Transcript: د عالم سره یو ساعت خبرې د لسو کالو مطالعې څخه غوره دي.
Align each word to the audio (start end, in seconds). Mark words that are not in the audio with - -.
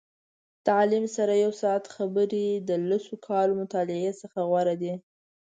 د 0.65 0.67
عالم 0.77 1.05
سره 1.15 1.33
یو 1.43 1.51
ساعت 1.61 1.85
خبرې 1.95 2.45
د 2.69 2.69
لسو 2.89 3.15
کالو 3.27 3.53
مطالعې 3.61 4.11
څخه 4.21 4.39
غوره 4.49 4.75
دي. 4.81 4.93